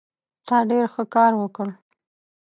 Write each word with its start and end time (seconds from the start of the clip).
ته 0.47 0.57
ډېر 0.69 0.85
ښه 0.93 1.03
کار 1.15 1.31
وکړ. 1.41 1.67